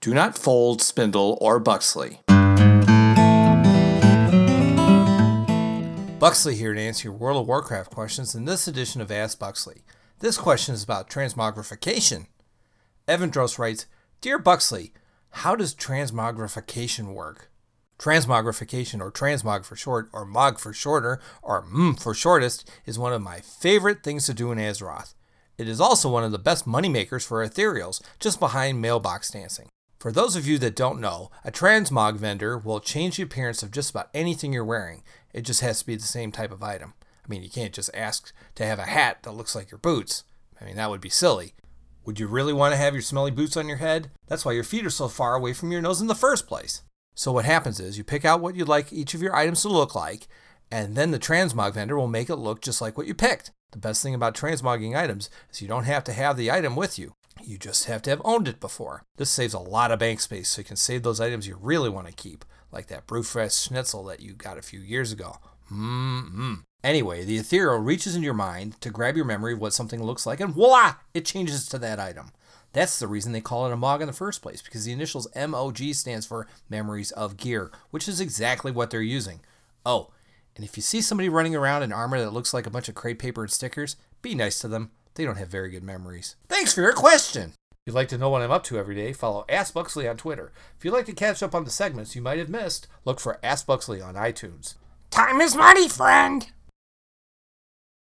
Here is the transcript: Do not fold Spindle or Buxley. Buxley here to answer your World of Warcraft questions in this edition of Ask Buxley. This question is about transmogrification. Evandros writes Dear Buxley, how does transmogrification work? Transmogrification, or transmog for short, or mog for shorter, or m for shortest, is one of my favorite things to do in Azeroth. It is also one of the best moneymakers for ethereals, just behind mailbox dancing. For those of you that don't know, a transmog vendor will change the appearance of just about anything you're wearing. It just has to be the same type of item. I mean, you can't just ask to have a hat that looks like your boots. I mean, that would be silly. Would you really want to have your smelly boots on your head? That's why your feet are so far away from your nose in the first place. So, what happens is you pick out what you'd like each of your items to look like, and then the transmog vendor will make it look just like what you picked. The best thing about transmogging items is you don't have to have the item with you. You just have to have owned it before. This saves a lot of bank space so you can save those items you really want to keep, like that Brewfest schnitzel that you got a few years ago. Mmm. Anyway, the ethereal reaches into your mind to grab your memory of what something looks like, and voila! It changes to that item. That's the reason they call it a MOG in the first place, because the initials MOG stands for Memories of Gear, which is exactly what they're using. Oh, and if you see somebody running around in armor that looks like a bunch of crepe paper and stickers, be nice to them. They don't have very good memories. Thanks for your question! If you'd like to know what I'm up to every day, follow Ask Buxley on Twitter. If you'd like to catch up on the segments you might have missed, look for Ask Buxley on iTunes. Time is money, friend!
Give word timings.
Do 0.00 0.14
not 0.14 0.38
fold 0.38 0.80
Spindle 0.80 1.36
or 1.40 1.58
Buxley. 1.58 2.20
Buxley 6.20 6.54
here 6.54 6.72
to 6.72 6.80
answer 6.80 7.08
your 7.08 7.16
World 7.16 7.40
of 7.40 7.48
Warcraft 7.48 7.90
questions 7.90 8.32
in 8.32 8.44
this 8.44 8.68
edition 8.68 9.00
of 9.00 9.10
Ask 9.10 9.40
Buxley. 9.40 9.82
This 10.20 10.38
question 10.38 10.76
is 10.76 10.84
about 10.84 11.10
transmogrification. 11.10 12.26
Evandros 13.08 13.58
writes 13.58 13.86
Dear 14.20 14.38
Buxley, 14.38 14.92
how 15.30 15.56
does 15.56 15.74
transmogrification 15.74 17.12
work? 17.12 17.50
Transmogrification, 17.98 19.00
or 19.00 19.10
transmog 19.10 19.64
for 19.64 19.74
short, 19.74 20.10
or 20.12 20.24
mog 20.24 20.60
for 20.60 20.72
shorter, 20.72 21.20
or 21.42 21.64
m 21.74 21.96
for 21.96 22.14
shortest, 22.14 22.70
is 22.86 23.00
one 23.00 23.12
of 23.12 23.20
my 23.20 23.40
favorite 23.40 24.04
things 24.04 24.26
to 24.26 24.34
do 24.34 24.52
in 24.52 24.58
Azeroth. 24.58 25.14
It 25.56 25.68
is 25.68 25.80
also 25.80 26.08
one 26.08 26.22
of 26.22 26.30
the 26.30 26.38
best 26.38 26.68
moneymakers 26.68 27.26
for 27.26 27.44
ethereals, 27.44 28.00
just 28.20 28.38
behind 28.38 28.80
mailbox 28.80 29.32
dancing. 29.32 29.68
For 29.98 30.12
those 30.12 30.36
of 30.36 30.46
you 30.46 30.58
that 30.58 30.76
don't 30.76 31.00
know, 31.00 31.32
a 31.44 31.50
transmog 31.50 32.18
vendor 32.18 32.56
will 32.56 32.78
change 32.78 33.16
the 33.16 33.24
appearance 33.24 33.64
of 33.64 33.72
just 33.72 33.90
about 33.90 34.10
anything 34.14 34.52
you're 34.52 34.64
wearing. 34.64 35.02
It 35.34 35.40
just 35.40 35.60
has 35.60 35.80
to 35.80 35.86
be 35.86 35.96
the 35.96 36.02
same 36.02 36.30
type 36.30 36.52
of 36.52 36.62
item. 36.62 36.94
I 37.24 37.28
mean, 37.28 37.42
you 37.42 37.50
can't 37.50 37.74
just 37.74 37.90
ask 37.92 38.32
to 38.54 38.64
have 38.64 38.78
a 38.78 38.84
hat 38.84 39.24
that 39.24 39.32
looks 39.32 39.56
like 39.56 39.72
your 39.72 39.78
boots. 39.78 40.22
I 40.60 40.64
mean, 40.64 40.76
that 40.76 40.88
would 40.88 41.00
be 41.00 41.08
silly. 41.08 41.54
Would 42.04 42.20
you 42.20 42.28
really 42.28 42.52
want 42.52 42.72
to 42.72 42.78
have 42.78 42.94
your 42.94 43.02
smelly 43.02 43.32
boots 43.32 43.56
on 43.56 43.66
your 43.66 43.78
head? 43.78 44.12
That's 44.28 44.44
why 44.44 44.52
your 44.52 44.62
feet 44.62 44.86
are 44.86 44.90
so 44.90 45.08
far 45.08 45.34
away 45.34 45.52
from 45.52 45.72
your 45.72 45.82
nose 45.82 46.00
in 46.00 46.06
the 46.06 46.14
first 46.14 46.46
place. 46.46 46.82
So, 47.16 47.32
what 47.32 47.44
happens 47.44 47.80
is 47.80 47.98
you 47.98 48.04
pick 48.04 48.24
out 48.24 48.40
what 48.40 48.54
you'd 48.54 48.68
like 48.68 48.92
each 48.92 49.14
of 49.14 49.22
your 49.22 49.34
items 49.34 49.62
to 49.62 49.68
look 49.68 49.96
like, 49.96 50.28
and 50.70 50.94
then 50.94 51.10
the 51.10 51.18
transmog 51.18 51.74
vendor 51.74 51.96
will 51.96 52.06
make 52.06 52.30
it 52.30 52.36
look 52.36 52.62
just 52.62 52.80
like 52.80 52.96
what 52.96 53.08
you 53.08 53.14
picked. 53.14 53.50
The 53.72 53.78
best 53.78 54.02
thing 54.02 54.14
about 54.14 54.36
transmogging 54.36 54.96
items 54.96 55.28
is 55.50 55.60
you 55.60 55.66
don't 55.66 55.84
have 55.84 56.04
to 56.04 56.12
have 56.12 56.36
the 56.36 56.52
item 56.52 56.76
with 56.76 57.00
you. 57.00 57.14
You 57.44 57.58
just 57.58 57.86
have 57.86 58.02
to 58.02 58.10
have 58.10 58.22
owned 58.24 58.48
it 58.48 58.60
before. 58.60 59.04
This 59.16 59.30
saves 59.30 59.54
a 59.54 59.58
lot 59.58 59.90
of 59.90 59.98
bank 59.98 60.20
space 60.20 60.48
so 60.48 60.60
you 60.60 60.64
can 60.64 60.76
save 60.76 61.02
those 61.02 61.20
items 61.20 61.46
you 61.46 61.58
really 61.60 61.88
want 61.88 62.06
to 62.06 62.12
keep, 62.12 62.44
like 62.70 62.86
that 62.88 63.06
Brewfest 63.06 63.66
schnitzel 63.66 64.04
that 64.04 64.20
you 64.20 64.34
got 64.34 64.58
a 64.58 64.62
few 64.62 64.80
years 64.80 65.12
ago. 65.12 65.38
Mmm. 65.72 66.62
Anyway, 66.84 67.24
the 67.24 67.38
ethereal 67.38 67.78
reaches 67.78 68.14
into 68.14 68.24
your 68.24 68.34
mind 68.34 68.80
to 68.80 68.90
grab 68.90 69.16
your 69.16 69.24
memory 69.24 69.52
of 69.52 69.60
what 69.60 69.72
something 69.72 70.02
looks 70.02 70.26
like, 70.26 70.40
and 70.40 70.54
voila! 70.54 70.94
It 71.12 71.24
changes 71.24 71.68
to 71.68 71.78
that 71.78 71.98
item. 71.98 72.32
That's 72.72 72.98
the 72.98 73.08
reason 73.08 73.32
they 73.32 73.40
call 73.40 73.66
it 73.66 73.72
a 73.72 73.76
MOG 73.76 74.00
in 74.00 74.06
the 74.06 74.12
first 74.12 74.42
place, 74.42 74.62
because 74.62 74.84
the 74.84 74.92
initials 74.92 75.26
MOG 75.34 75.78
stands 75.94 76.26
for 76.26 76.46
Memories 76.68 77.10
of 77.12 77.36
Gear, 77.36 77.72
which 77.90 78.08
is 78.08 78.20
exactly 78.20 78.70
what 78.70 78.90
they're 78.90 79.00
using. 79.00 79.40
Oh, 79.84 80.10
and 80.54 80.64
if 80.64 80.76
you 80.76 80.82
see 80.82 81.00
somebody 81.00 81.28
running 81.28 81.56
around 81.56 81.82
in 81.82 81.92
armor 81.92 82.18
that 82.18 82.32
looks 82.32 82.52
like 82.52 82.66
a 82.66 82.70
bunch 82.70 82.88
of 82.88 82.94
crepe 82.94 83.18
paper 83.18 83.42
and 83.42 83.50
stickers, 83.50 83.96
be 84.22 84.34
nice 84.34 84.58
to 84.60 84.68
them. 84.68 84.90
They 85.18 85.24
don't 85.24 85.36
have 85.36 85.48
very 85.48 85.68
good 85.68 85.82
memories. 85.82 86.36
Thanks 86.48 86.72
for 86.72 86.80
your 86.80 86.92
question! 86.92 87.54
If 87.72 87.76
you'd 87.86 87.94
like 87.96 88.06
to 88.10 88.18
know 88.18 88.30
what 88.30 88.40
I'm 88.40 88.52
up 88.52 88.62
to 88.64 88.78
every 88.78 88.94
day, 88.94 89.12
follow 89.12 89.44
Ask 89.48 89.74
Buxley 89.74 90.06
on 90.06 90.16
Twitter. 90.16 90.52
If 90.78 90.84
you'd 90.84 90.92
like 90.92 91.06
to 91.06 91.12
catch 91.12 91.42
up 91.42 91.56
on 91.56 91.64
the 91.64 91.72
segments 91.72 92.14
you 92.14 92.22
might 92.22 92.38
have 92.38 92.48
missed, 92.48 92.86
look 93.04 93.18
for 93.18 93.40
Ask 93.42 93.66
Buxley 93.66 94.00
on 94.00 94.14
iTunes. 94.14 94.74
Time 95.10 95.40
is 95.40 95.56
money, 95.56 95.88
friend! 95.88 96.52